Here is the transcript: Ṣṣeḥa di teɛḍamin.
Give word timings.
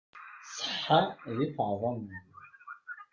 Ṣṣeḥa 0.47 0.99
di 1.37 1.47
teɛḍamin. 1.55 2.25